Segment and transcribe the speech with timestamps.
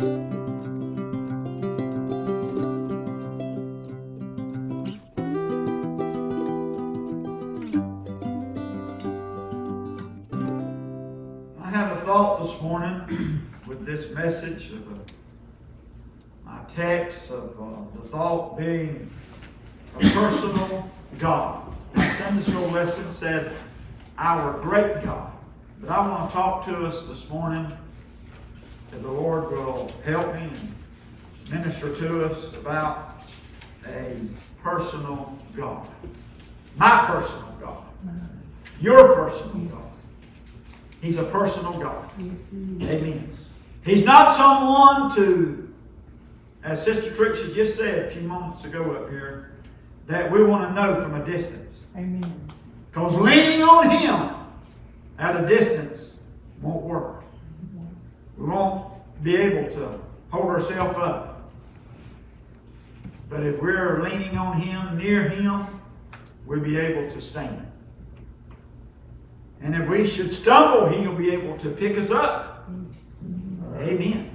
[0.00, 0.06] I
[11.64, 15.12] have a thought this morning with this message of the,
[16.46, 19.10] my text of uh, the thought being
[19.96, 21.62] a personal God.
[21.92, 23.52] The Sunday school lesson said,
[24.16, 25.30] Our great God.
[25.78, 27.70] But I want to talk to us this morning
[28.90, 30.74] that the Lord will help me and
[31.50, 33.22] minister to us about
[33.86, 34.16] a
[34.62, 35.86] personal God.
[36.76, 37.84] My personal God.
[38.80, 39.90] Your personal God.
[41.00, 42.10] He's a personal God.
[42.20, 43.36] Amen.
[43.82, 45.72] He's not someone to,
[46.62, 49.52] as Sister Trixie just said a few moments ago up here,
[50.06, 51.86] that we want to know from a distance.
[51.96, 52.48] Amen.
[52.90, 54.34] Because leaning on Him
[55.18, 56.16] at a distance
[56.60, 57.19] won't work.
[58.40, 58.86] We won't
[59.22, 61.50] be able to hold ourselves up.
[63.28, 65.66] But if we're leaning on Him, near Him,
[66.46, 67.70] we'll be able to stand.
[69.60, 72.70] And if we should stumble, He'll be able to pick us up.
[73.76, 74.30] Amen.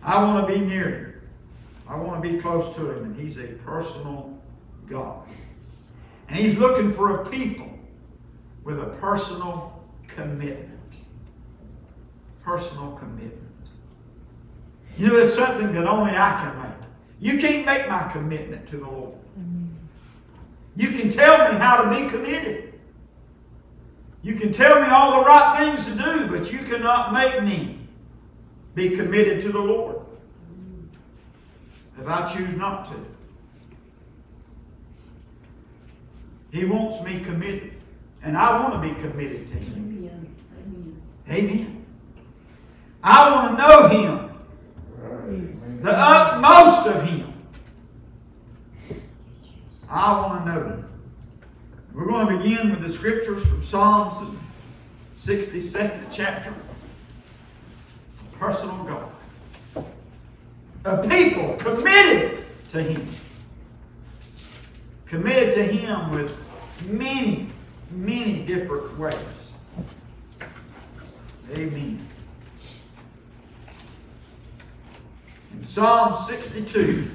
[0.00, 1.22] I want to be near Him.
[1.88, 3.04] I want to be close to Him.
[3.04, 4.38] And He's a personal
[4.88, 5.26] God.
[6.28, 7.68] And He's looking for a people
[8.62, 10.71] with a personal commitment.
[12.42, 13.38] Personal commitment.
[14.98, 16.72] You know, it's something that only I can make.
[17.20, 19.14] You can't make my commitment to the Lord.
[20.76, 22.74] You can tell me how to be committed.
[24.22, 27.78] You can tell me all the right things to do, but you cannot make me
[28.74, 29.96] be committed to the Lord
[32.00, 32.94] if I choose not to.
[36.50, 37.76] He wants me committed,
[38.22, 39.74] and I want to be committed to Him.
[39.74, 41.02] Amen.
[41.28, 41.50] Amen.
[41.50, 41.81] Amen.
[43.02, 47.32] I want to know Him, the utmost of Him.
[49.88, 50.88] I want to know Him.
[51.92, 54.38] We're going to begin with the scriptures from Psalms,
[55.18, 56.54] 62nd chapter.
[58.38, 59.08] Personal God.
[60.84, 63.06] A people committed to Him.
[65.06, 66.36] Committed to Him with
[66.86, 67.48] many,
[67.90, 69.52] many different ways.
[71.52, 72.08] Amen.
[75.62, 77.08] Psalm 62,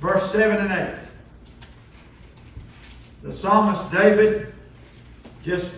[0.00, 1.08] verse 7 and 8,
[3.22, 4.52] the psalmist David
[5.42, 5.76] just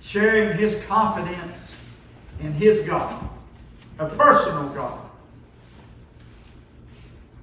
[0.00, 1.80] sharing his confidence
[2.40, 3.28] in his God,
[3.98, 4.98] a personal God.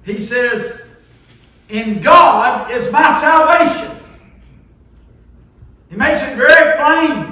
[0.04, 0.86] He says,
[1.68, 3.96] In God is my salvation.
[5.88, 7.29] He makes it very plain.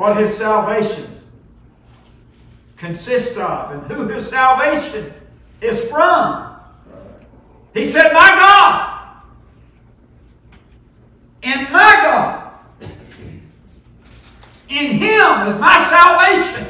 [0.00, 1.14] What his salvation
[2.78, 5.12] consists of and who his salvation
[5.60, 6.56] is from.
[7.74, 9.22] He said, My God,
[11.42, 12.52] and my God,
[14.70, 16.66] in him is my salvation,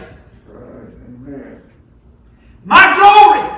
[2.65, 3.49] my glory.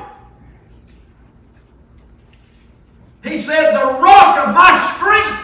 [3.25, 5.43] He said, The rock of my strength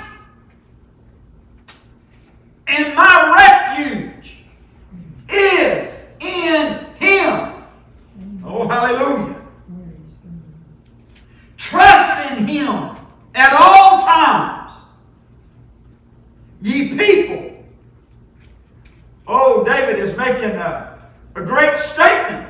[2.67, 4.37] and my refuge
[5.29, 7.65] is in him.
[8.45, 9.37] Oh, hallelujah.
[11.57, 12.97] Trust in him
[13.35, 14.85] at all times.
[16.61, 17.65] Ye people.
[19.27, 22.49] Oh, David is making a, a great statement.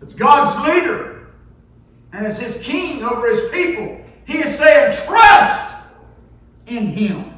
[0.00, 1.28] As God's leader
[2.12, 5.74] and as his king over his people, he is saying, Trust
[6.66, 7.34] in him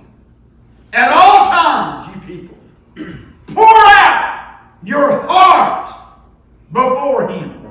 [0.92, 2.56] at all times, ye people.
[3.48, 5.90] Pour out your heart
[6.72, 7.70] before him.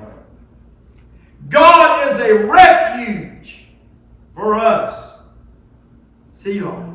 [1.50, 3.66] God is a refuge
[4.36, 5.20] for us.
[6.32, 6.92] Selah.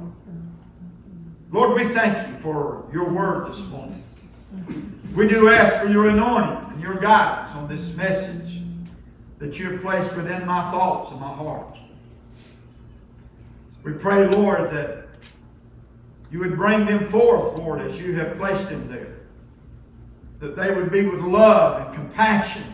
[1.51, 4.05] Lord, we thank you for your word this morning.
[5.15, 8.61] We do ask for your anointing and your guidance on this message
[9.39, 11.77] that you have placed within my thoughts and my heart.
[13.85, 15.07] We pray, Lord, that
[16.33, 19.21] you would bring them forth, Lord, as you have placed them there.
[20.41, 22.65] That they would be with love and compassion.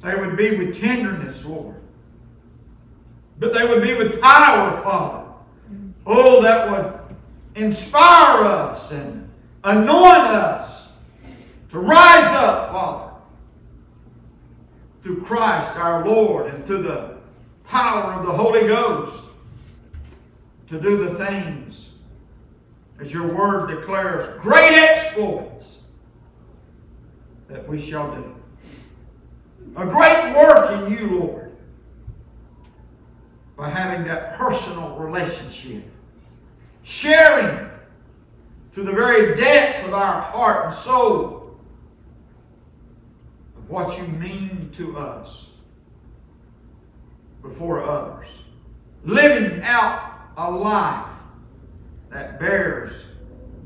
[0.00, 1.76] They would be with tenderness, Lord.
[3.38, 5.30] But they would be with power, Father.
[6.06, 7.16] Oh, that would
[7.54, 9.28] inspire us and
[9.62, 10.90] anoint us
[11.70, 13.07] to rise up, Father,
[15.02, 17.18] through Christ our Lord and to the
[17.64, 19.24] power of the Holy Ghost
[20.68, 21.90] to do the things
[23.00, 25.82] as your word declares great exploits
[27.48, 28.34] that we shall do.
[29.76, 31.52] A great work in you, Lord,
[33.56, 35.84] by having that personal relationship,
[36.82, 37.68] sharing
[38.74, 41.37] to the very depths of our heart and soul
[43.68, 45.50] what you mean to us
[47.42, 48.28] before others.
[49.04, 51.06] Living out a life
[52.10, 53.06] that bears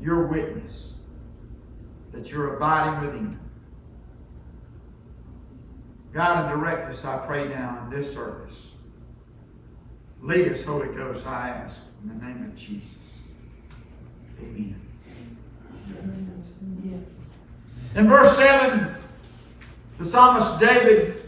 [0.01, 0.95] your witness
[2.11, 3.39] that you're abiding within.
[6.13, 8.67] God and direct us, I pray now in this service.
[10.21, 13.19] Lead us, Holy Ghost, I ask, in the name of Jesus.
[14.39, 14.79] Amen.
[16.85, 17.01] Yes.
[17.95, 18.95] In verse 7,
[20.03, 21.23] the psalmist David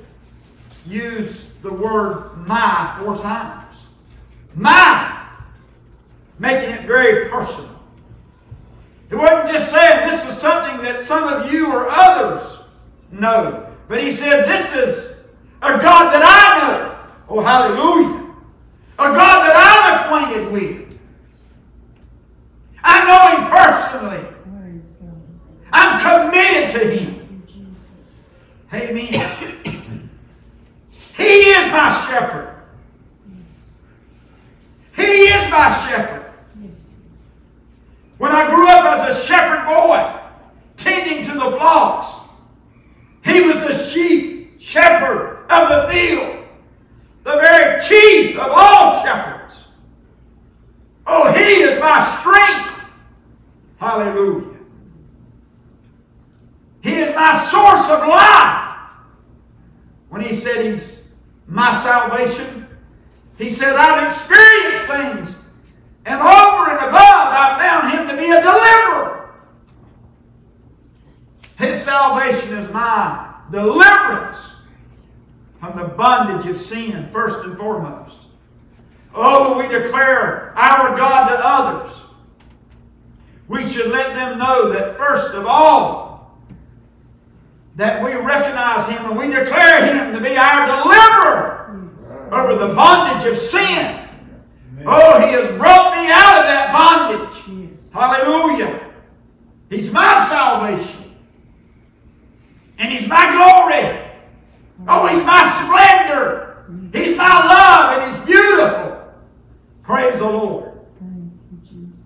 [0.86, 3.78] used the word my four times.
[4.54, 5.28] My,
[6.40, 7.70] making it very personal.
[9.08, 12.60] He wasn't just saying this is something that some of you or others
[13.12, 15.18] know, but he said this is
[15.62, 16.98] a God that I know.
[17.30, 18.26] Oh, hallelujah.
[19.00, 21.00] A God that I'm acquainted with.
[22.84, 24.36] I know him personally.
[25.72, 27.15] I'm committed to him.
[28.76, 30.10] Amen.
[31.16, 32.62] he is my shepherd.
[34.96, 36.26] He is my shepherd.
[38.18, 40.20] When I grew up as a shepherd boy,
[40.76, 42.20] tending to the flocks,
[43.24, 46.46] he was the sheep shepherd of the field,
[47.24, 49.68] the very chief of all shepherds.
[51.08, 52.82] Oh, he is my strength.
[53.78, 54.56] Hallelujah.
[56.82, 58.65] He is my source of life.
[60.16, 61.10] When he said he's
[61.46, 62.66] my salvation,
[63.38, 65.46] he said, I've experienced things,
[66.06, 69.36] and over and above, I found him to be a deliverer.
[71.58, 74.56] His salvation is my deliverance
[75.60, 78.20] from the bondage of sin, first and foremost.
[79.14, 82.04] Oh, when we declare our God to others.
[83.50, 86.05] We should let them know that, first of all,
[87.76, 91.90] that we recognize Him and we declare Him to be our deliverer
[92.32, 94.02] over the bondage of sin.
[94.86, 97.70] Oh, He has brought me out of that bondage.
[97.72, 97.90] Yes.
[97.92, 98.82] Hallelujah.
[99.70, 101.16] He's my salvation.
[102.78, 104.02] And He's my glory.
[104.88, 106.66] Oh, He's my splendor.
[106.94, 109.14] He's my love and He's beautiful.
[109.84, 110.72] Praise the Lord.
[111.64, 112.00] Jesus.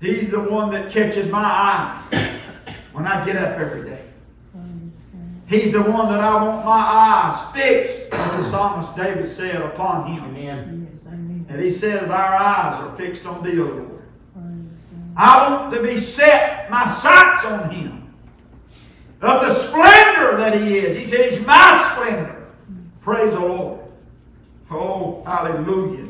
[0.00, 2.39] He's the one that catches my eye
[3.02, 4.04] when I get up every day.
[5.46, 10.12] He's the one that I want my eyes fixed, as the psalmist David said, upon
[10.12, 10.24] Him.
[10.36, 11.46] Amen.
[11.48, 14.02] And he says, Our eyes are fixed on thee, O Lord.
[15.16, 18.14] I want to be set, my sights on him.
[19.20, 20.96] Of the splendor that he is.
[20.96, 22.46] He said, He's my splendor.
[23.00, 23.80] Praise the Lord.
[24.70, 26.06] Oh, hallelujah.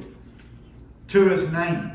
[1.08, 1.90] To his name.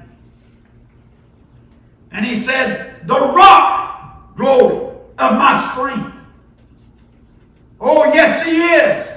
[2.11, 4.84] And he said, The rock, glory,
[5.17, 6.15] of my strength.
[7.79, 9.15] Oh, yes, he is.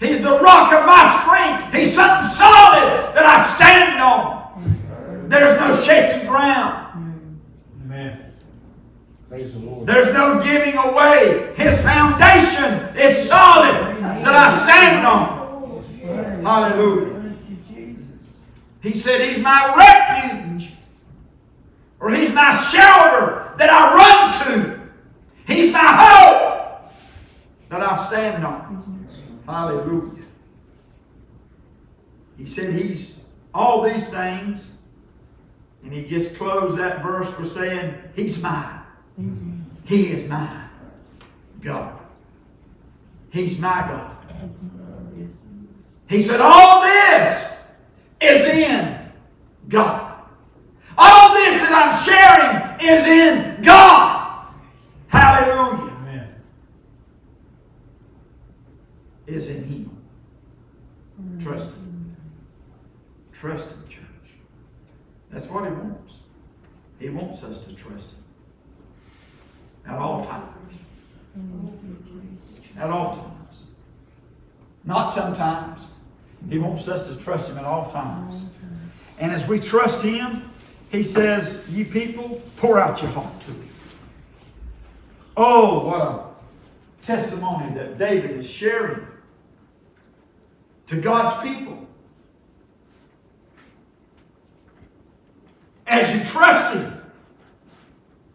[0.00, 1.74] He's the rock of my strength.
[1.74, 5.28] He's something solid that I stand on.
[5.28, 7.40] There's no shaky ground.
[7.84, 8.32] Amen.
[9.28, 9.86] Praise the Lord.
[9.86, 11.54] There's no giving away.
[11.56, 15.44] His foundation is solid that I stand on.
[16.44, 17.10] Hallelujah.
[17.10, 17.22] God.
[17.22, 18.42] Thank you, Jesus.
[18.82, 20.72] He said, He's my refuge.
[21.98, 24.80] Or He's my shelter that I run to.
[25.46, 26.92] He's my hope
[27.68, 29.08] that I stand on.
[29.46, 30.24] Hallelujah.
[32.36, 34.72] He said He's all these things.
[35.84, 38.80] And he just closed that verse with saying, He's mine.
[39.84, 40.70] He is mine.
[41.60, 42.00] God.
[43.30, 44.16] He's my God.
[46.08, 47.52] He said, All this
[48.20, 48.98] is in
[49.68, 50.22] God.
[50.96, 54.46] All this that I'm sharing is in God.
[55.08, 55.92] Hallelujah.
[55.92, 56.34] Amen.
[59.26, 59.96] Is in Him.
[61.40, 62.16] Trust Him.
[63.32, 64.04] Trust Him, church.
[65.30, 66.14] That's what He wants.
[66.98, 68.24] He wants us to trust Him.
[69.86, 71.10] At all times.
[71.34, 72.76] Thank you, Jesus.
[72.78, 73.64] At all times.
[74.84, 75.90] Not sometimes.
[76.48, 78.42] He wants us to trust Him at all times.
[79.18, 80.50] And as we trust Him,
[80.94, 83.68] He says, You people, pour out your heart to Him.
[85.36, 89.04] Oh, what a testimony that David is sharing
[90.86, 91.88] to God's people.
[95.88, 97.00] As you trust Him,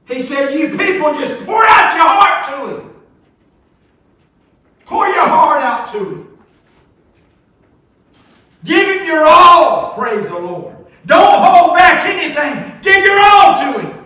[0.09, 2.93] He said, You people just pour out your heart to Him.
[4.83, 6.37] Pour your heart out to Him.
[8.65, 10.78] Give Him your all, praise the Lord.
[11.05, 12.81] Don't hold back anything.
[12.81, 14.05] Give your all to Him.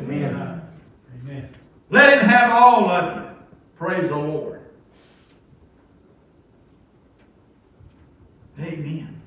[0.00, 0.62] Amen.
[1.22, 1.54] Amen.
[1.90, 3.30] Let Him have all of you.
[3.76, 4.60] Praise the Lord.
[8.58, 9.20] Amen.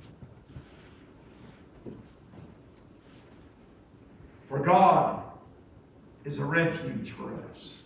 [4.47, 5.23] For God
[6.23, 7.85] is a refuge for us.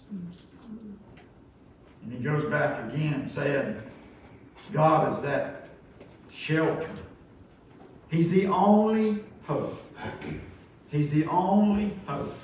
[2.04, 3.84] And he goes back again and said,
[4.72, 5.70] God is that
[6.30, 6.90] shelter.
[8.12, 9.82] He's the only hope.
[10.91, 12.36] He's the only hope.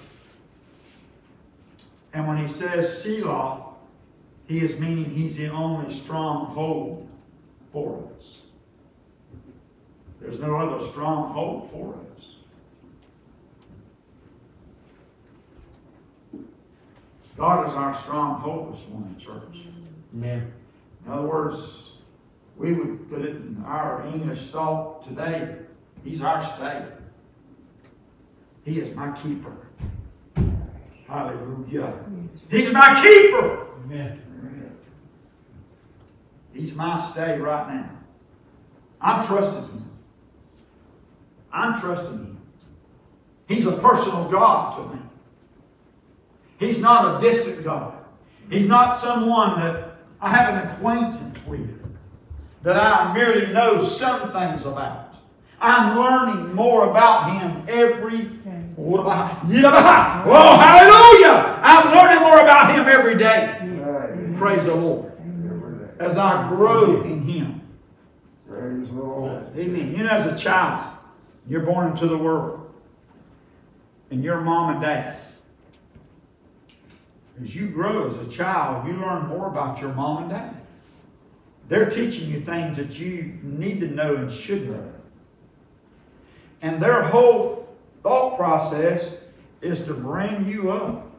[2.13, 3.65] And when he says Selah,
[4.47, 7.11] he is meaning he's the only stronghold
[7.73, 8.39] for us.
[10.21, 12.25] There's no other stronghold for us.
[17.35, 19.67] God is our stronghold this morning, church.
[20.15, 20.53] Amen.
[21.05, 21.91] In other words,
[22.57, 25.55] we would put it in our English thought today,
[26.03, 26.85] He's our stay.
[28.63, 29.55] He is my keeper.
[31.07, 31.93] Hallelujah.
[32.49, 33.67] He's my keeper.
[33.83, 34.21] Amen.
[36.53, 37.89] He's my stay right now.
[38.99, 39.91] I'm trusting Him.
[41.51, 42.41] I'm trusting Him.
[43.47, 45.01] He's a personal God to me.
[46.59, 47.93] He's not a distant God.
[48.49, 51.86] He's not someone that I have an acquaintance with,
[52.63, 55.15] that I merely know some things about.
[55.59, 58.25] I'm learning more about Him every.
[58.75, 59.43] What about?
[60.27, 61.59] Oh, hallelujah!
[61.63, 64.35] I'm learning more about Him every day.
[64.37, 65.11] Praise the Lord.
[65.99, 67.61] As I grow in Him.
[68.47, 69.43] Praise the Lord.
[69.57, 69.95] Amen.
[69.95, 70.95] You know, as a child,
[71.47, 72.71] you're born into the world.
[74.11, 75.17] And your mom and dad.
[77.41, 80.55] As you grow as a child, you learn more about your mom and dad.
[81.67, 84.93] They're teaching you things that you need to know and should know.
[86.61, 87.67] And their whole
[88.03, 89.17] thought process
[89.61, 91.11] is to bring you up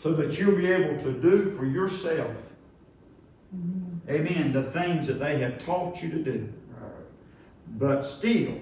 [0.00, 2.30] so that you'll be able to do for yourself.
[3.54, 4.10] Mm-hmm.
[4.10, 4.52] Amen.
[4.52, 6.52] The things that they have taught you to do.
[7.76, 8.60] But still,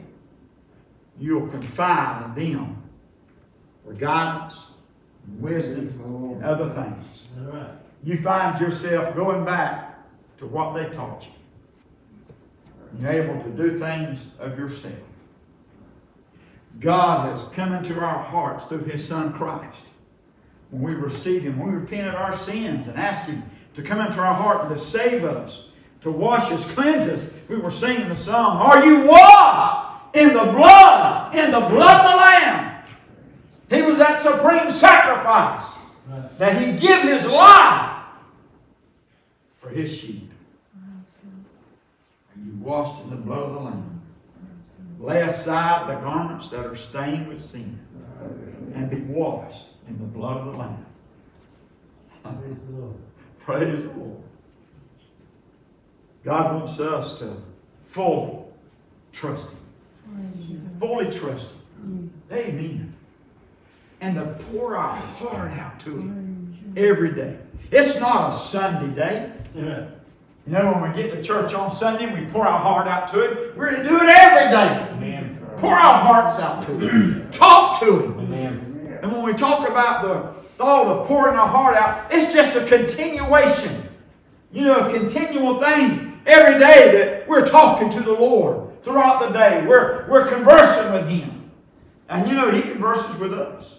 [1.19, 2.83] you'll confide in them
[3.85, 4.59] for guidance,
[5.39, 6.01] wisdom,
[6.35, 7.29] and other things.
[7.39, 7.71] All right.
[8.05, 9.92] You find yourself going back
[10.43, 13.01] to what they taught you.
[13.01, 14.99] You're able to do things of yourself.
[16.81, 19.87] God has come into our hearts through His Son Christ.
[20.71, 23.45] When we receive Him, when we repent of our sins and ask Him
[23.75, 25.69] to come into our heart and to save us,
[26.01, 27.31] to wash us, cleanse us.
[27.49, 32.11] We were singing the song, Are you washed in the blood, in the blood of
[32.11, 32.85] the Lamb?
[33.71, 35.79] He was that supreme sacrifice
[36.39, 37.97] that He give His life
[39.61, 40.32] for His sheep.
[42.63, 44.03] Washed in the blood of the Lamb?
[45.01, 47.81] Lay aside the garments that are stained with sin
[48.73, 50.87] and be washed in the blood of the Lamb.
[52.23, 52.97] Praise the Lord.
[53.41, 54.23] Praise the Lord.
[56.25, 57.37] God wants us to
[57.83, 58.45] fully
[59.11, 60.77] trust Him.
[60.79, 61.51] Fully trust
[61.81, 62.13] Him.
[62.31, 62.95] Amen.
[64.01, 67.39] And to pour our heart out to Him every day.
[67.73, 69.33] It's not a Sunday day.
[69.57, 69.93] Amen.
[70.47, 73.09] You know, when we get to church on Sunday and we pour our heart out
[73.13, 74.93] to Him, we're to do it every day.
[74.93, 75.39] Amen.
[75.59, 77.31] Pour our hearts out to Him.
[77.31, 78.19] Talk to Him.
[78.19, 78.99] Amen.
[79.03, 82.65] And when we talk about the thought of pouring our heart out, it's just a
[82.67, 83.89] continuation.
[84.53, 89.31] You know, a continual thing every day that we're talking to the Lord throughout the
[89.31, 89.65] day.
[89.67, 91.51] We're, we're conversing with Him.
[92.09, 93.79] And you know, He converses with us.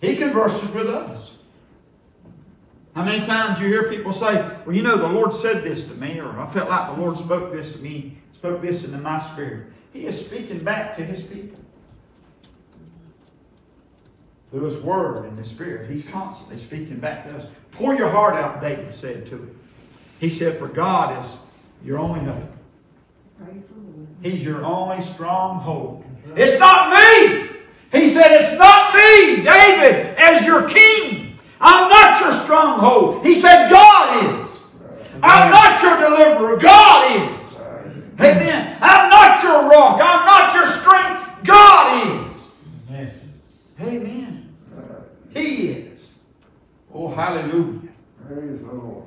[0.00, 1.32] He converses with us.
[2.96, 5.94] How many times you hear people say, Well, you know, the Lord said this to
[5.94, 9.20] me, or I felt like the Lord spoke this to me, spoke this into my
[9.20, 9.66] spirit.
[9.92, 11.58] He is speaking back to His people
[14.50, 15.90] through His Word and His Spirit.
[15.90, 17.46] He's constantly speaking back to us.
[17.70, 19.60] Pour your heart out, David said to him.
[20.18, 21.36] He said, For God is
[21.84, 22.50] your only hope.
[23.44, 23.68] Praise.
[24.22, 26.02] He's your only stronghold.
[26.34, 27.58] It's not me!
[27.92, 31.25] He said, It's not me, David, as your king.
[31.60, 33.24] I'm not your stronghold.
[33.24, 34.60] He said, God is.
[35.22, 36.56] I'm not your deliverer.
[36.58, 37.56] God is.
[38.20, 38.78] Amen.
[38.80, 40.00] I'm not your rock.
[40.02, 41.44] I'm not your strength.
[41.44, 42.52] God is.
[42.88, 43.20] Amen.
[43.80, 44.56] Amen.
[45.34, 46.08] He is.
[46.92, 47.88] Oh, hallelujah.
[48.26, 49.04] Praise the Lord.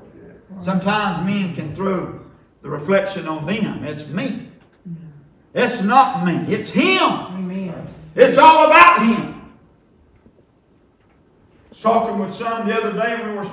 [0.60, 2.20] Sometimes men can throw
[2.62, 3.84] the reflection on them.
[3.84, 4.50] It's me.
[5.53, 6.53] It's not me.
[6.53, 7.01] It's him.
[7.01, 7.88] Amen.
[8.15, 9.38] It's all about him.
[11.81, 13.50] Talking with some the other day, we were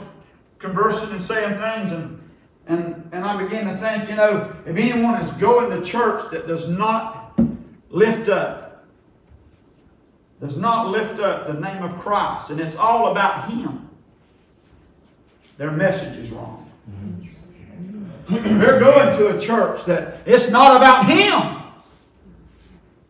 [0.58, 2.20] conversing and saying things, and,
[2.66, 6.48] and, and I began to think, you know, if anyone is going to church that
[6.48, 7.38] does not
[7.88, 8.84] lift up,
[10.40, 13.88] does not lift up the name of Christ, and it's all about him,
[15.56, 16.68] their message is wrong.
[18.28, 21.62] They're going to a church that it's not about him.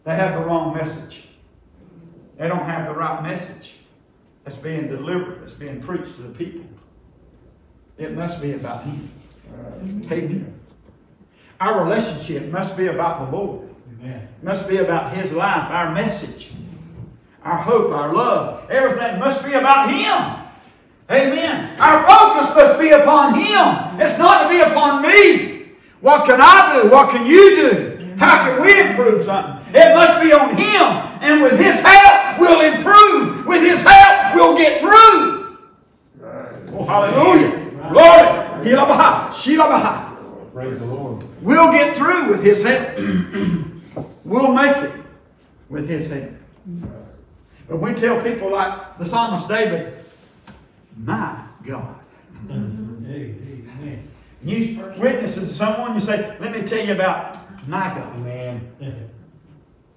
[0.05, 1.27] They have the wrong message.
[2.37, 3.76] They don't have the right message
[4.47, 6.65] that's being delivered, that's being preached to the people.
[7.99, 9.11] It must be about Him.
[10.11, 10.55] Amen.
[11.61, 13.69] Our relationship must be about the Lord.
[13.99, 14.29] Amen.
[14.43, 16.53] Must be about His life, our message,
[17.43, 18.71] our hope, our love.
[18.71, 20.47] Everything must be about Him.
[21.11, 21.81] Amen.
[21.81, 24.01] Our focus must be upon Him.
[24.01, 25.73] It's not to be upon me.
[26.01, 26.91] What can I do?
[26.91, 28.15] What can you do?
[28.17, 29.75] How can we improve something?
[29.75, 31.03] It must be on Him.
[31.21, 33.45] And with His help, we'll improve.
[33.47, 35.57] With His help, we'll get through.
[36.73, 37.51] Oh, hallelujah.
[37.91, 38.65] Glory.
[40.53, 41.25] Praise the Lord.
[41.43, 42.99] We'll get through with His help.
[44.25, 44.93] we'll make it
[45.69, 46.31] with His help.
[47.69, 50.05] But we tell people like the psalmist David,
[50.97, 51.97] my God.
[52.51, 54.09] Amen.
[54.43, 57.37] You witness to someone, you say, let me tell you about
[57.69, 58.21] my God.
[58.21, 58.71] Amen.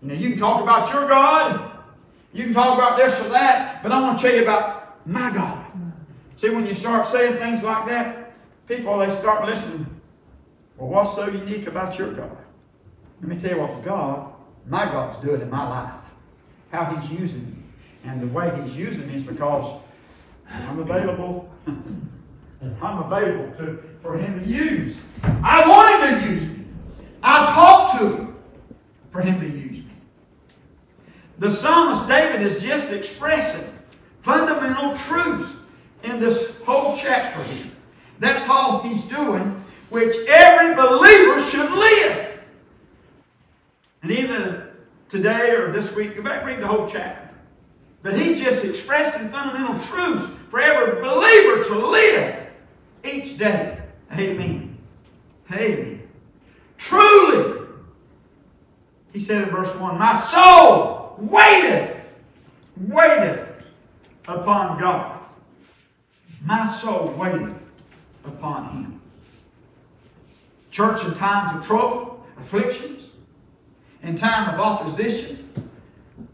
[0.01, 1.78] You know, you can talk about your God,
[2.33, 5.31] you can talk about this or that, but I want to tell you about my
[5.31, 5.65] God.
[6.35, 8.33] See, when you start saying things like that,
[8.67, 9.87] people they start listening.
[10.77, 12.37] Well, what's so unique about your God?
[13.19, 14.31] Let me tell you what God,
[14.67, 15.93] my God's doing in my life.
[16.71, 17.55] How He's using me.
[18.05, 19.81] And the way He's using me is because
[20.49, 21.49] I'm available.
[22.81, 24.95] I'm available to, for Him to use.
[25.43, 26.65] I want Him to use me.
[27.21, 28.35] I talk to Him
[29.11, 29.88] for Him to use me.
[31.39, 33.67] The psalmist David is just expressing
[34.19, 35.53] fundamental truths
[36.03, 37.71] in this whole chapter here.
[38.19, 42.41] That's all he's doing, which every believer should live.
[44.03, 44.75] And either
[45.07, 47.29] today or this week, go back and read the whole chapter.
[48.01, 52.47] But he's just expressing fundamental truths for every believer to live
[53.05, 53.77] each day.
[54.11, 54.77] Amen.
[55.51, 56.07] Amen.
[56.77, 57.65] Truly,
[59.13, 61.95] he said in verse 1, My soul waiteth,
[62.77, 63.63] waiteth
[64.27, 65.19] upon God.
[66.45, 67.55] My soul waiteth
[68.25, 69.01] upon him.
[70.71, 73.09] Church in times of trouble, afflictions,
[74.03, 75.49] in time of opposition,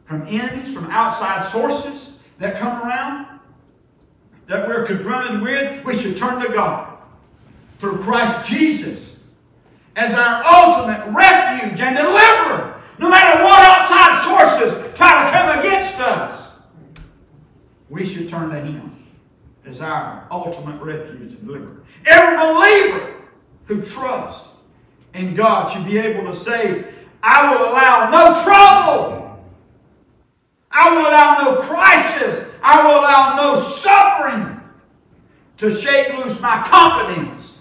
[0.06, 3.40] from enemies, from outside sources that come around,
[4.48, 6.98] that we're confronted with, we should turn to God
[7.80, 9.20] through Christ Jesus
[9.96, 16.00] as our ultimate refuge and deliverer, no matter what outside sources try to come against
[16.00, 16.54] us.
[17.90, 19.06] We should turn to Him
[19.66, 21.84] as our ultimate refuge and deliverer.
[22.06, 23.16] Every believer
[23.66, 24.50] who trusts
[25.14, 29.44] in God should be able to say, I will allow no trouble.
[30.72, 32.50] I will allow no crisis.
[32.62, 34.60] I will allow no suffering
[35.58, 37.60] to shake loose my confidence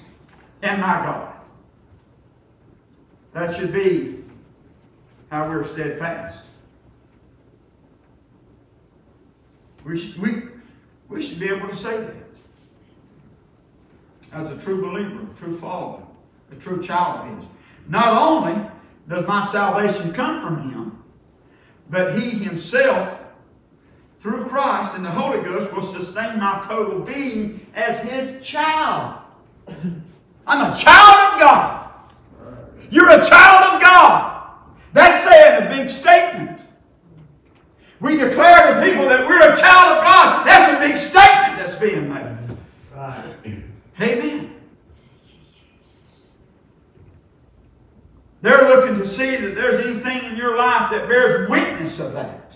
[0.63, 1.33] in my God.
[3.33, 4.24] That should be
[5.31, 6.45] how we're steadfast.
[9.85, 10.43] We should, we,
[11.09, 12.15] we should be able to say that.
[14.33, 16.03] As a true believer, a true follower,
[16.51, 17.49] a true child of His.
[17.89, 18.61] Not only
[19.09, 21.03] does my salvation come from Him,
[21.91, 23.21] but He Himself,
[24.19, 29.21] through Christ and the Holy Ghost, will sustain my total being as His child.
[30.47, 31.91] I'm a child of God.
[32.91, 34.51] You're a child of God.
[34.95, 36.65] That's saying a big statement.
[38.01, 40.47] We declare to people that we're a child of God.
[40.47, 42.37] That's a big statement that's being made.
[42.95, 43.37] Right.
[44.01, 44.55] Amen.
[48.43, 52.55] They're looking to see that there's anything in your life that bears witness of that.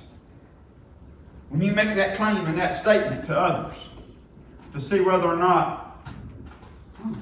[1.49, 3.89] When you make that claim and that statement to others,
[4.75, 6.07] to see whether or not
[6.99, 7.15] hmm,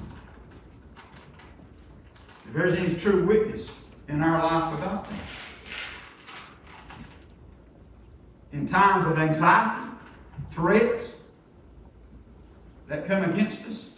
[2.45, 3.71] if there's any true witness
[4.09, 5.46] in our life about that.
[8.57, 9.87] In times of anxiety,
[10.51, 11.15] threats
[12.87, 13.89] that come against us,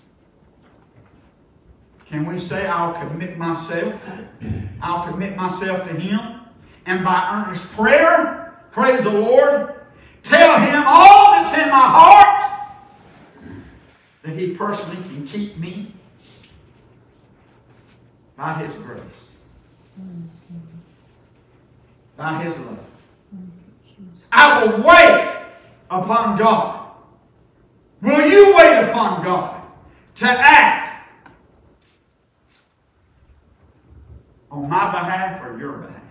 [2.05, 4.01] can we say, I'll commit myself?
[4.81, 6.41] I'll commit myself to Him.
[6.85, 9.75] And by earnest prayer, praise the Lord,
[10.23, 12.73] tell Him all that's in my heart,
[14.23, 15.93] that He personally can keep me
[18.35, 19.35] by His grace,
[22.17, 22.88] by His love.
[24.31, 25.35] I will wait
[25.89, 26.91] upon God.
[28.01, 29.61] Will you wait upon God
[30.15, 31.07] to act
[34.51, 36.01] on my behalf or your behalf?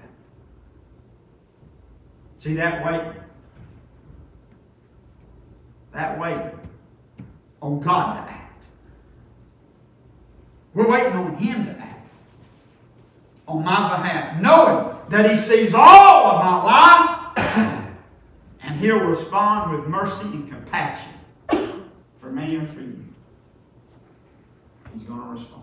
[2.36, 3.14] See that wait?
[5.92, 6.40] That wait
[7.62, 8.64] on God to act.
[10.74, 12.08] We're waiting on Him to act
[13.48, 17.77] on my behalf, knowing that He sees all of my life
[18.68, 21.12] and He'll respond with mercy and compassion
[22.20, 23.02] for me and for you.
[24.92, 25.62] He's going to respond.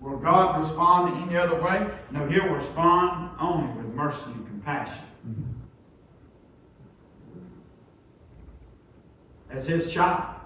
[0.00, 1.86] Will God respond in any other way?
[2.10, 5.04] No, He'll respond only with mercy and compassion.
[9.50, 10.36] As His child,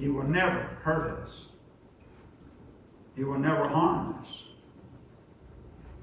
[0.00, 1.46] He will never hurt us.
[3.14, 4.46] He will never harm us.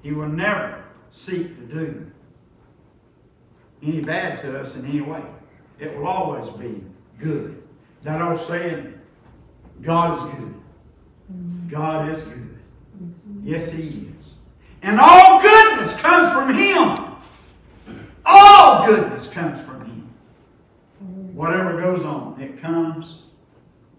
[0.02, 2.10] He will never seek to do
[3.86, 5.22] any bad to us in any way.
[5.78, 6.82] It will always be
[7.18, 7.62] good.
[8.02, 8.98] That old saying,
[9.82, 10.54] God is good.
[11.68, 12.58] God is good.
[13.42, 14.34] Yes, He is.
[14.82, 17.14] And all goodness comes from Him.
[18.24, 20.14] All goodness comes from Him.
[21.34, 23.22] Whatever goes on, it comes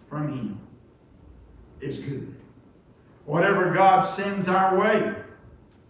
[0.10, 0.60] from Him.
[1.82, 2.34] It's good.
[3.26, 5.14] Whatever God sends our way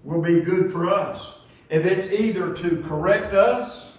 [0.03, 1.39] will be good for us.
[1.69, 3.97] If it's either to correct us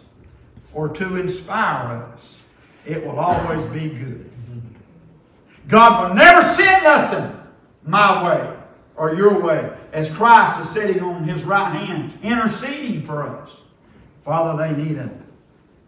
[0.73, 2.41] or to inspire us,
[2.85, 4.31] it will always be good.
[5.69, 7.37] God will never send nothing
[7.85, 8.57] my way
[8.95, 13.61] or your way as Christ is sitting on his right hand interceding for us.
[14.25, 15.11] Father, they need a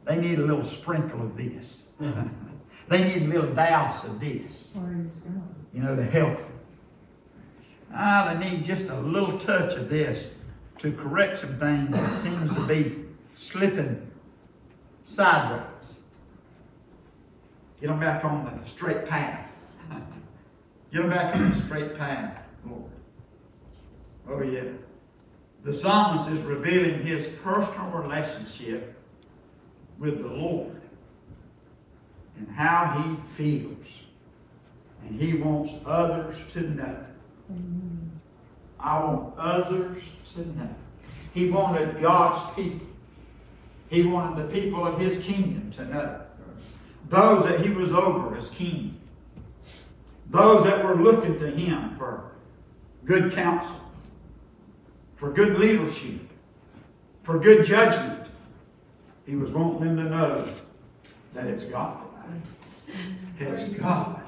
[0.05, 1.83] they need a little sprinkle of this.
[2.89, 4.71] they need a little douse of this,
[5.75, 6.53] you know, to help them.
[7.93, 10.29] Ah, they need just a little touch of this
[10.79, 14.11] to correct some things that seems to be slipping
[15.03, 15.99] sideways.
[17.81, 19.51] Get them back on the straight path.
[20.93, 22.91] Get them back on the straight path, Lord.
[24.29, 24.65] Oh, yeah.
[25.65, 28.97] The psalmist is revealing his personal relationship
[29.99, 30.81] with the Lord
[32.37, 34.03] and how he feels.
[35.03, 37.05] And he wants others to know.
[38.81, 40.03] I want others
[40.35, 40.75] to know.
[41.35, 42.87] He wanted God's people.
[43.89, 46.21] He wanted the people of his kingdom to know.
[47.09, 48.99] Those that he was over as king.
[50.31, 52.33] Those that were looking to him for
[53.05, 53.81] good counsel,
[55.17, 56.21] for good leadership,
[57.23, 58.27] for good judgment.
[59.27, 60.49] He was wanting them to know
[61.35, 61.99] that it's God.
[63.39, 64.23] It's God.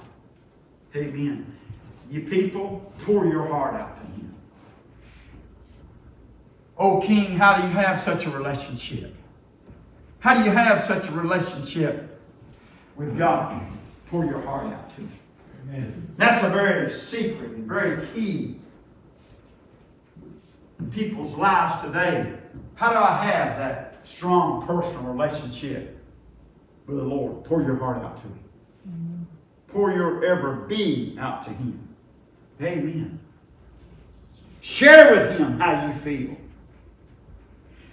[0.94, 1.46] Amen.
[2.10, 4.19] You people, pour your heart out to Him.
[6.80, 9.14] Oh, King, how do you have such a relationship?
[10.20, 12.18] How do you have such a relationship
[12.96, 13.60] with God?
[14.06, 15.12] Pour your heart out to Him.
[15.68, 16.14] Amen.
[16.16, 18.56] That's a very secret and very key
[20.78, 22.32] in people's lives today.
[22.76, 26.02] How do I have that strong personal relationship
[26.86, 27.44] with the Lord?
[27.44, 29.26] Pour your heart out to Him.
[29.68, 31.94] Pour your ever being out to Him.
[32.62, 33.20] Amen.
[34.62, 36.39] Share with Him how you feel.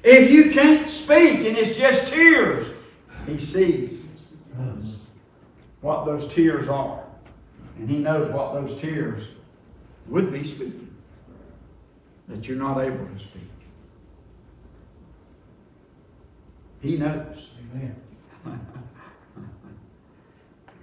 [0.10, 2.66] If you can't speak and it's just tears,
[3.28, 4.06] He sees
[5.82, 7.04] what those tears are.
[7.78, 9.32] And He knows what those tears
[10.08, 10.96] would be speaking,
[12.30, 13.42] that you're not able to speak.
[16.82, 17.50] He knows.
[17.74, 17.96] Amen.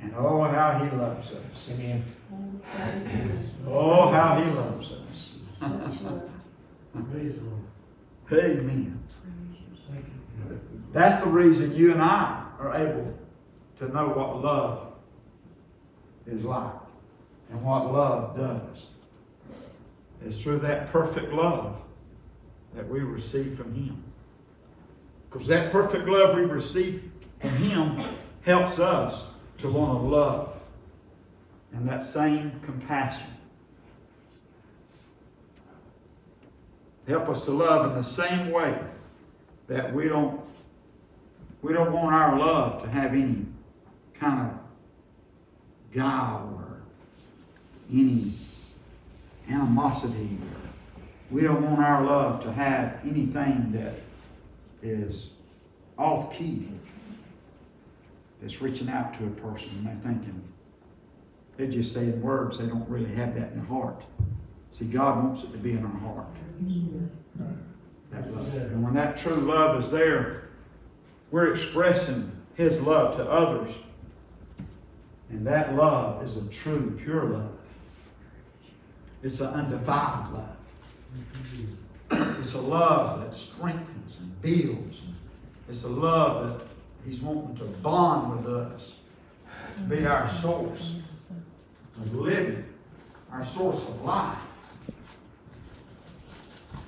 [0.02, 1.70] And oh, how He loves us.
[1.70, 2.04] Amen.
[2.30, 5.30] Oh, praise the how He loves us.
[5.62, 5.92] Lord.
[5.92, 6.30] Such love.
[7.10, 8.44] Praise the Lord.
[8.44, 9.03] Amen.
[10.94, 13.18] That's the reason you and I are able
[13.78, 14.92] to know what love
[16.24, 16.72] is like
[17.50, 18.86] and what love does.
[20.24, 21.82] It's through that perfect love
[22.76, 24.04] that we receive from Him.
[25.28, 28.00] Because that perfect love we receive from Him
[28.42, 29.24] helps us
[29.58, 30.60] to want to love
[31.72, 33.30] and that same compassion.
[37.08, 38.78] Help us to love in the same way
[39.66, 40.40] that we don't
[41.64, 43.46] we don't want our love to have any
[44.12, 44.58] kind of
[45.94, 46.82] guile or
[47.90, 48.34] any
[49.48, 50.36] animosity.
[51.30, 53.94] We don't want our love to have anything that
[54.82, 55.30] is
[55.96, 56.68] off key.
[58.42, 60.42] That's reaching out to a person and they're thinking,
[61.56, 64.02] they're just saying words, they don't really have that in their heart.
[64.70, 66.26] See, God wants it to be in our heart.
[68.10, 68.54] That love.
[68.54, 70.43] And when that true love is there,
[71.34, 73.76] we're expressing His love to others.
[75.30, 77.50] And that love is a true, pure love.
[79.20, 80.56] It's an undefiled love.
[82.38, 85.02] It's a love that strengthens and builds.
[85.68, 86.68] It's a love that
[87.04, 88.98] He's wanting to bond with us,
[89.76, 90.98] to be our source
[91.96, 92.64] of living,
[93.32, 94.53] our source of life.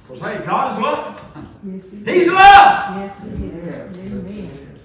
[0.09, 1.23] Hey, God is love.
[2.05, 2.97] He's love.
[2.97, 4.13] Yes, he is.
[4.13, 4.77] Amen.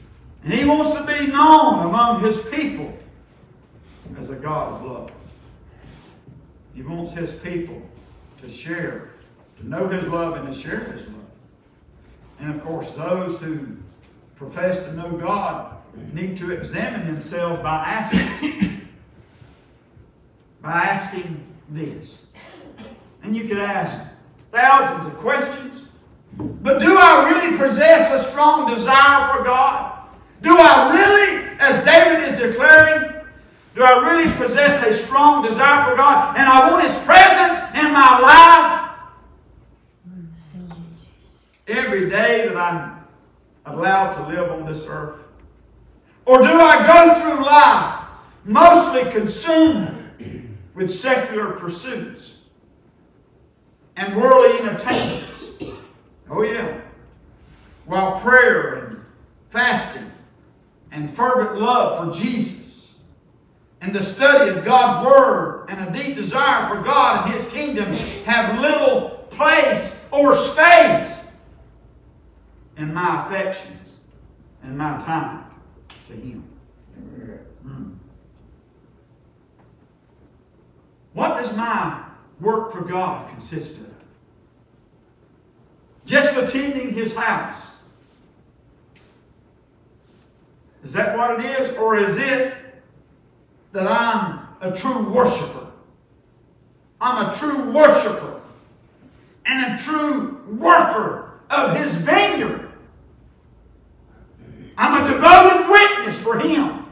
[0.44, 2.98] And He wants to be known among His people
[4.18, 5.12] as a God of love.
[6.74, 7.82] He wants His people
[8.42, 9.12] to share,
[9.60, 11.16] to know His love and to share His love.
[12.40, 13.78] And of course, those who
[14.36, 15.78] profess to know God
[16.14, 18.88] need to examine themselves by asking,
[20.62, 22.26] by asking this.
[23.22, 24.02] And you could ask
[24.52, 25.88] thousands of questions.
[26.38, 30.08] But do I really possess a strong desire for God?
[30.42, 33.14] Do I really, as David is declaring,
[33.76, 37.92] do I really possess a strong desire for God and I want His presence in
[37.94, 38.90] my life
[41.68, 43.06] every day that I'm
[43.66, 45.24] allowed to live on this earth?
[46.26, 48.00] Or do I go through life
[48.44, 49.98] mostly consumed
[50.74, 52.41] with secular pursuits
[53.96, 55.46] and worldly entertainments?
[56.30, 56.80] Oh, yeah.
[57.86, 59.06] While prayer and
[59.50, 60.10] fasting
[60.92, 62.96] and fervent love for Jesus
[63.82, 67.92] and the study of God's Word and a deep desire for God and His kingdom
[68.26, 71.28] have little place or space
[72.78, 73.98] in my affections
[74.64, 75.46] and my time
[76.08, 76.44] to Him.
[77.64, 77.94] Hmm.
[81.14, 82.11] What does my
[82.42, 83.94] work for God consist of?
[86.06, 87.72] Just attending His house?
[90.84, 91.78] Is that what it is?
[91.78, 92.56] Or is it
[93.72, 95.68] that I'm a true worshiper?
[97.00, 98.42] I'm a true worshiper
[99.46, 102.72] and a true worker of His vineyard.
[104.78, 106.86] I'm a devoted witness for Him.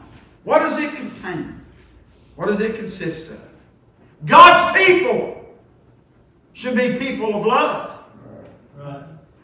[0.44, 1.64] What does it contain?
[2.36, 3.42] What does it consist of?
[4.26, 5.39] God's people
[6.60, 8.00] should be people of love.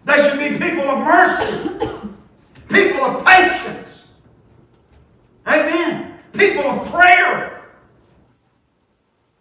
[0.03, 1.69] They should be people of mercy,
[2.67, 4.07] people of patience.
[5.47, 6.19] Amen.
[6.33, 7.69] People of prayer.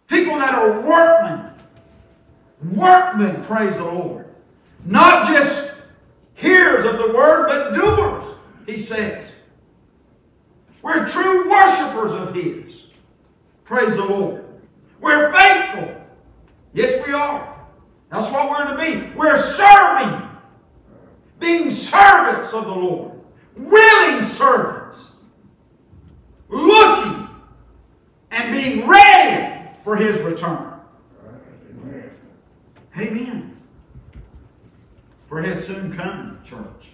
[0.07, 1.51] People that are workmen.
[2.73, 4.25] Workmen, praise the Lord.
[4.85, 5.73] Not just
[6.33, 8.23] hearers of the word, but doers,
[8.65, 9.33] he says.
[10.81, 12.83] We're true worshipers of his.
[13.65, 14.45] Praise the Lord.
[15.01, 15.93] We're faithful.
[16.73, 17.54] Yes, we are.
[18.15, 19.13] That's what we're to be.
[19.13, 20.25] We're serving,
[21.37, 23.11] being servants of the Lord,
[23.57, 25.11] willing servants,
[26.47, 27.27] looking
[28.31, 30.79] and being ready for His return.
[32.97, 33.57] Amen.
[35.27, 36.93] For His soon coming, church.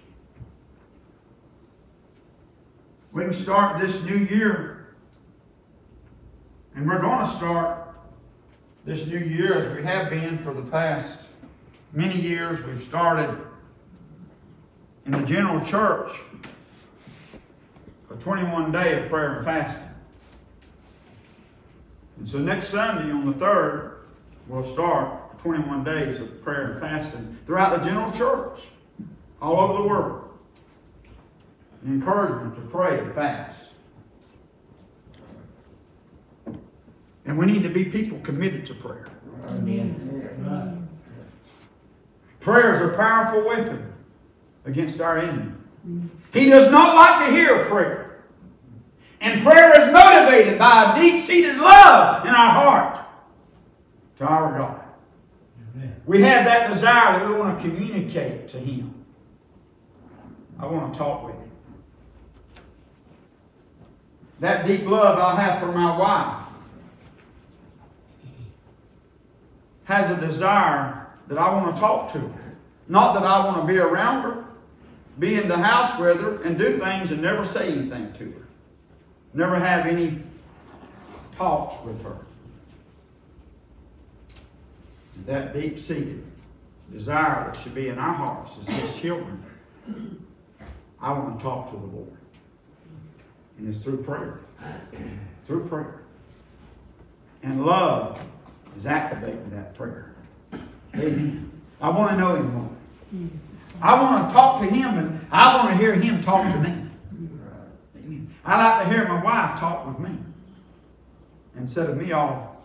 [3.12, 4.96] We can start this new year,
[6.74, 7.81] and we're going to start
[8.84, 11.20] this new year as we have been for the past
[11.92, 12.62] many years.
[12.64, 13.38] We've started
[15.06, 16.10] in the general church
[18.10, 19.88] a 21 day of prayer and fasting.
[22.18, 23.94] And so next Sunday on the 3rd,
[24.48, 28.66] we'll start 21 days of prayer and fasting throughout the general church,
[29.40, 30.28] all over the world.
[31.84, 33.66] An encouragement to pray and fast.
[37.24, 39.06] And we need to be people committed to prayer.
[39.42, 40.74] Right.
[42.40, 43.92] Prayer is a powerful weapon
[44.64, 45.52] against our enemy.
[46.32, 48.24] He does not like to hear prayer.
[49.20, 53.06] And prayer is motivated by a deep seated love in our heart
[54.18, 54.82] to our God.
[55.76, 56.02] Amen.
[56.06, 58.92] We have that desire that we want to communicate to Him.
[60.58, 61.50] I want to talk with Him.
[64.40, 66.51] That deep love I have for my wife
[69.84, 72.54] has a desire that I want to talk to her.
[72.88, 74.44] Not that I want to be around her,
[75.18, 78.46] be in the house with her, and do things and never say anything to her.
[79.34, 80.22] Never have any
[81.36, 82.18] talks with her.
[85.26, 86.24] That deep seated
[86.92, 89.42] desire that should be in our hearts as His children.
[91.00, 92.16] I want to talk to the Lord.
[93.58, 94.40] And it's through prayer.
[95.46, 96.02] Through prayer.
[97.42, 98.24] And love
[98.76, 100.14] is activating that prayer.
[100.94, 101.50] Amen.
[101.80, 102.70] I want to know him more.
[103.80, 106.82] I want to talk to him and I want to hear him talk to me.
[108.44, 110.18] I like to hear my wife talk with me.
[111.56, 112.64] Instead of me all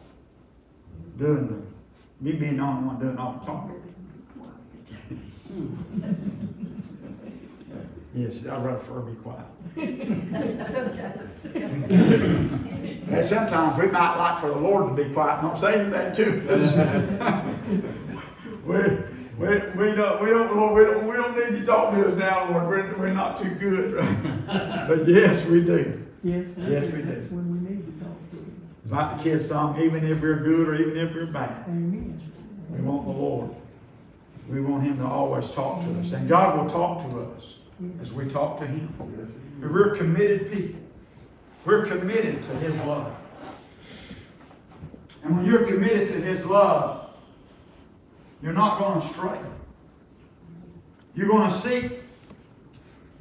[1.18, 3.74] doing the, me being the only one doing all the talking.
[8.18, 9.46] Yes, I'd rather for her to be quiet.
[13.10, 15.44] And sometimes we might like for the Lord to be quiet.
[15.44, 16.42] Don't say that too.
[18.66, 18.78] we,
[19.38, 22.18] we, we don't we don't Lord, we don't we don't need you talking to us
[22.18, 22.68] now, Lord.
[22.68, 23.96] We're, we're not too good.
[24.48, 26.04] but yes, we do.
[26.24, 27.04] Yes, Yes, we do.
[27.04, 28.68] That's when we need to talk to him.
[28.90, 32.20] Like the kids song, even if we're good or even if we're bad, Amen.
[32.72, 33.52] we want the Lord.
[34.50, 37.58] We want Him to always talk to us, and God will talk to us
[38.02, 38.94] as we talk to Him.
[39.62, 40.80] And We're committed people.
[41.66, 43.16] We're committed to His love.
[45.24, 47.10] And when you're committed to His love,
[48.42, 49.40] you're not going stray.
[51.16, 52.04] You're going to seek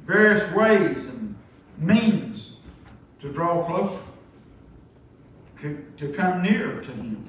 [0.05, 1.35] various ways and
[1.77, 2.57] means
[3.19, 4.01] to draw closer,
[5.61, 7.23] to to come nearer to Him.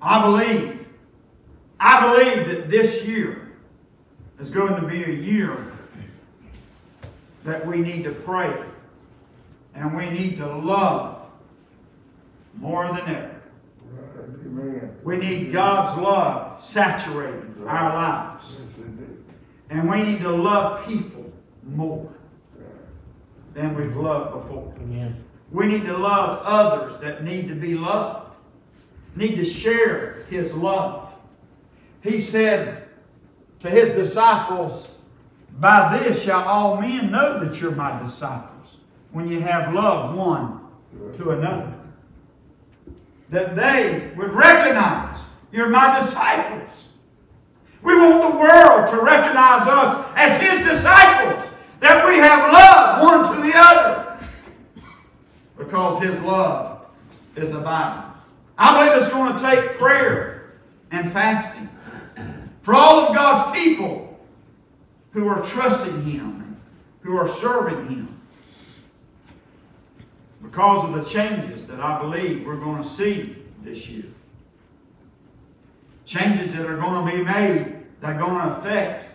[0.00, 0.86] I believe,
[1.78, 3.49] I believe that this year
[4.40, 5.72] is going to be a year
[7.44, 8.64] that we need to pray
[9.74, 11.22] and we need to love
[12.54, 13.40] more than ever.
[14.46, 14.96] Amen.
[15.04, 18.56] We need God's love saturating our lives.
[18.58, 19.24] Yes, we do.
[19.68, 22.10] And we need to love people more
[23.54, 24.74] than we've loved before.
[24.80, 25.22] Amen.
[25.52, 28.34] We need to love others that need to be loved,
[29.14, 31.12] need to share His love.
[32.02, 32.89] He said
[33.60, 34.90] to His disciples,
[35.58, 38.76] By this shall all men know that you're my disciples,
[39.12, 40.60] when you have love one
[41.16, 41.74] to another.
[43.30, 45.20] That they would recognize
[45.52, 46.86] you're my disciples.
[47.82, 51.48] We want the world to recognize us as His disciples,
[51.80, 54.18] that we have love one to the other
[55.56, 56.86] because His love
[57.36, 58.10] is abiding.
[58.58, 60.52] I believe it's going to take prayer
[60.90, 61.68] and fasting
[62.62, 64.18] for all of God's people
[65.12, 66.56] who are trusting Him,
[67.00, 68.20] who are serving Him.
[70.42, 74.04] Because of the changes that I believe we're going to see this year.
[76.04, 79.06] Changes that are going to be made that are going to affect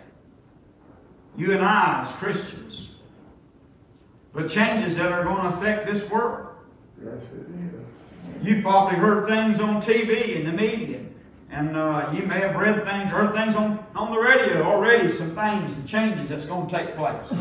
[1.38, 2.92] you and I as Christians.
[4.34, 6.48] But changes that are going to affect this world.
[7.04, 7.42] Yes, it
[8.42, 8.48] is.
[8.48, 11.00] You've probably heard things on TV and the media,
[11.56, 15.34] and uh, you may have read things, heard things on, on the radio already, some
[15.34, 17.34] things and changes that's going to take place.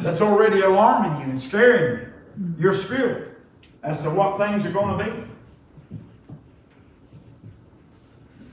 [0.00, 2.06] That's already alarming you and scaring
[2.38, 3.38] you, your spirit,
[3.82, 5.24] as to what things are going to be.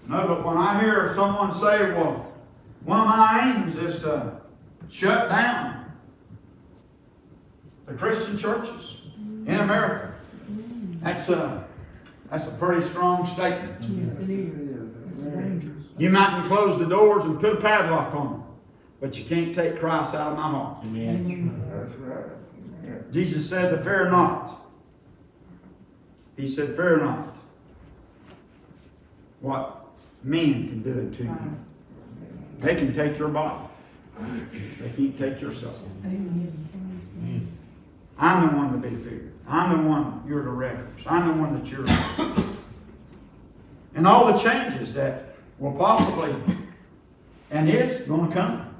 [0.09, 2.33] No, but when I hear someone say, well,
[2.83, 4.41] one of my aims is to
[4.89, 5.93] shut down
[7.85, 9.01] the Christian churches
[9.47, 10.13] in America.
[11.01, 11.65] That's a,
[12.29, 13.81] that's a pretty strong statement.
[13.81, 14.65] Yes, it is.
[15.07, 15.85] It's dangerous.
[15.97, 18.43] You mightn't close the doors and put a padlock on them,
[18.99, 20.77] but you can't take Christ out of my heart.
[20.83, 21.15] Amen.
[21.15, 21.61] Amen.
[21.71, 23.11] That's right.
[23.11, 24.61] Jesus said to fear not.
[26.35, 27.35] He said, fear not
[29.39, 29.85] what
[30.23, 31.57] men can do it to you.
[32.59, 33.67] They can take your body.
[34.79, 35.73] They can't take your soul.
[36.03, 36.51] Amen.
[38.17, 39.33] I'm the one to be feared.
[39.47, 41.01] I'm the one you're to reverence.
[41.05, 41.85] I'm the one that you're.
[43.95, 46.35] And all the changes that will possibly
[47.49, 48.75] and is going to come.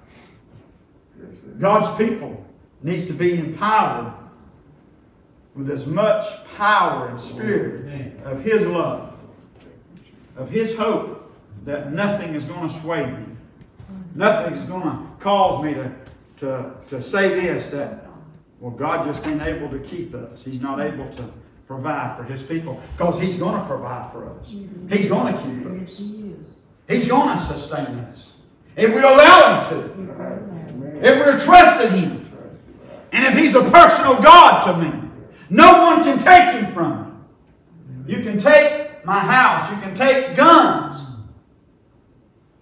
[1.58, 2.46] God's people
[2.84, 4.14] needs to be empowered
[5.56, 6.26] with as much
[6.56, 9.14] power and spirit of His love,
[10.36, 13.26] of His hope, that nothing is going to sway me.
[14.14, 15.96] Nothing is going to cause me to,
[16.38, 18.06] to, to say this that,
[18.60, 20.44] well, God just ain't able to keep us.
[20.44, 21.30] He's not able to
[21.68, 24.50] provide for His people because He's going to provide for us.
[24.50, 25.98] Yes, He's going to keep Yes, us.
[26.00, 26.36] he.
[26.88, 28.36] He's going to sustain us.
[28.76, 29.92] If we allow Him to.
[29.94, 31.00] Amen.
[31.02, 32.22] If we're trusting Him.
[33.12, 35.10] And if He's a personal God to me,
[35.50, 37.24] no one can take Him from
[38.06, 38.14] me.
[38.16, 41.02] You can take my house, you can take guns,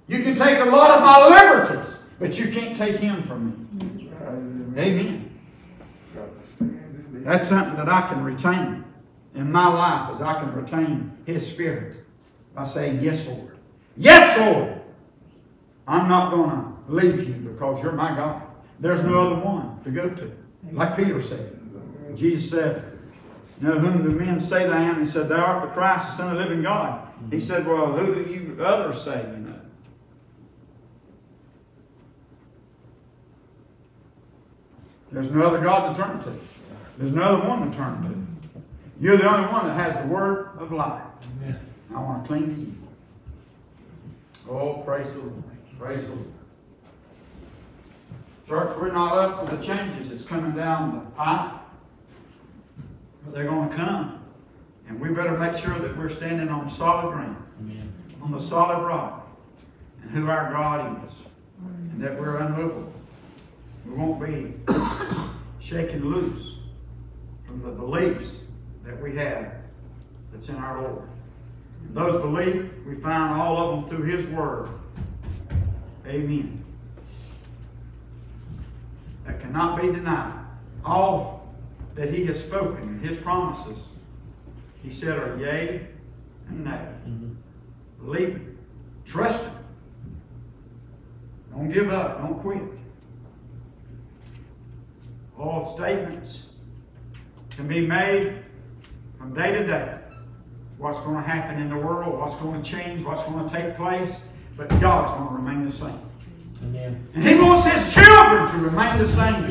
[0.07, 3.47] you can take a lot of my liberties, but you can't take Him from
[3.77, 4.09] me.
[4.21, 4.73] Amen.
[4.77, 5.39] Amen.
[6.13, 8.83] Got to stand and be- That's something that I can retain
[9.35, 12.05] in my life, as I can retain His Spirit
[12.53, 13.57] by saying, Yes, Lord.
[13.97, 14.81] Yes, Lord.
[15.87, 18.41] I'm not going to leave you because you're my God.
[18.79, 20.31] There's no other one to go to.
[20.71, 21.59] Like Peter said.
[22.15, 22.97] Jesus said,
[23.61, 24.99] You know, whom do men say I am?
[24.99, 27.07] He said, Thou art the Christ, the Son of the living God.
[27.31, 29.59] He said, Well, who do you others say, you know?
[35.11, 36.33] There's no other God to turn to.
[36.97, 38.32] There's no other one to turn to.
[38.99, 41.01] You're the only one that has the word of life.
[41.41, 41.59] Amen.
[41.93, 42.73] I want to cling to you.
[44.49, 45.43] Oh, praise the Lord.
[45.79, 46.27] Praise the Lord.
[48.47, 51.53] Church, we're not up for the changes that's coming down the pipe.
[53.23, 54.19] But they're going to come.
[54.87, 57.93] And we better make sure that we're standing on solid ground, Amen.
[58.21, 59.27] on the solid rock,
[60.01, 61.15] and who our God is,
[61.91, 62.91] and that we're unmovable.
[63.85, 64.53] We won't be
[65.59, 66.57] shaken loose
[67.45, 68.35] from the beliefs
[68.83, 69.53] that we have
[70.31, 71.07] that's in our Lord.
[71.87, 74.69] And those beliefs, we find all of them through His Word.
[76.05, 76.63] Amen.
[79.25, 80.45] That cannot be denied.
[80.83, 81.53] All
[81.95, 83.85] that He has spoken, His promises,
[84.81, 85.87] He said are yea
[86.49, 86.87] and nay.
[87.07, 87.35] Mhm.
[88.03, 88.41] Believe it.
[89.05, 89.53] Trust Him.
[91.51, 92.19] Don't give up.
[92.19, 92.63] Don't quit.
[95.37, 96.47] All statements
[97.51, 98.43] can be made
[99.23, 99.97] from day to day.
[100.77, 103.77] What's going to happen in the world, what's going to change, what's going to take
[103.77, 104.25] place,
[104.57, 105.97] but God's going to remain the same.
[106.61, 107.07] Amen.
[107.15, 109.45] And He wants His children to remain the same.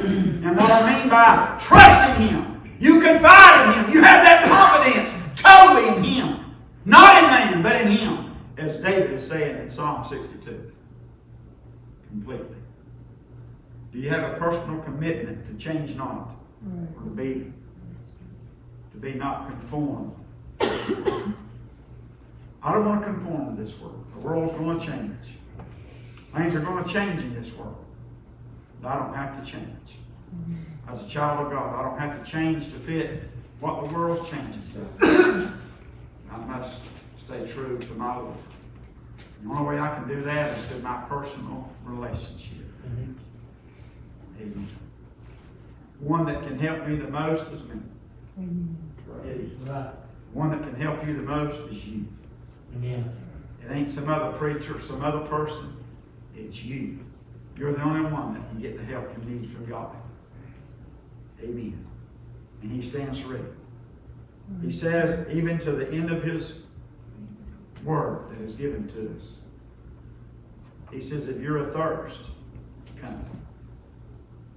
[0.44, 5.40] And what I mean by trusting Him, you confide in Him, you have that confidence
[5.40, 6.44] totally in Him,
[6.84, 10.70] not in man, but in Him, as David is saying in Psalm 62.
[12.10, 12.56] Completely.
[13.90, 16.34] Do you have a personal commitment to change not,
[16.94, 17.52] or to be,
[19.03, 20.12] be not conformed?
[22.62, 24.07] I don't want to conform to this world.
[24.14, 25.36] The world's going to change.
[26.34, 27.84] Things are going to change in this world.
[28.80, 29.98] But I don't have to change.
[30.88, 33.24] As a child of God, I don't have to change to fit
[33.61, 34.62] what the world's changing.
[35.03, 36.82] I must
[37.26, 38.36] stay true to my Lord.
[39.42, 42.59] The only way I can do that is through my personal relationship.
[42.84, 43.14] Mhm.
[44.40, 44.68] Amen.
[45.98, 47.80] One that can help me the most is me.
[48.38, 48.91] Amen.
[49.24, 49.68] It is.
[49.68, 49.92] Right.
[50.32, 52.06] One that can help you the most is you.
[52.74, 53.14] Amen.
[53.64, 55.76] It ain't some other preacher, or some other person.
[56.34, 56.98] It's you.
[57.56, 59.94] You're the only one that can get the help you need from God.
[61.42, 61.84] Amen.
[62.62, 63.44] And He stands ready.
[64.60, 66.54] He says, even to the end of His
[67.84, 69.34] word that is given to us,
[70.90, 72.22] He says, if you're athirst,
[73.00, 73.24] come.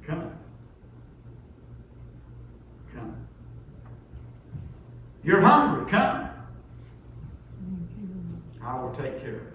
[0.06, 0.32] Come.
[2.93, 3.28] Come.
[5.26, 6.30] You're hungry, come.
[8.61, 9.41] I will take care.